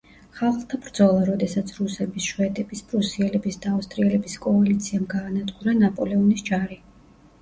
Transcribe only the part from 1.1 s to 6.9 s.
როდესაც რუსების, შვედების, პრუსიელების და ავსტრიელების კოალიციამ გაანადგურა ნაპოლეონის ჯარი.